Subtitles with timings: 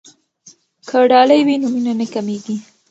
[0.87, 2.55] که ډالۍ وي نو مینه نه کمېږي.